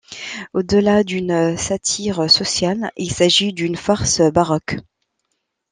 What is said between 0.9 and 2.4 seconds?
d'une satire